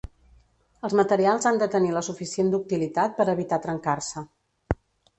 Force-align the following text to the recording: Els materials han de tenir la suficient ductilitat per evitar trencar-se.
Els 0.87 0.95
materials 0.99 1.45
han 1.51 1.61
de 1.65 1.69
tenir 1.77 1.93
la 1.99 2.03
suficient 2.09 2.51
ductilitat 2.57 3.17
per 3.23 3.31
evitar 3.39 3.63
trencar-se. 3.71 4.29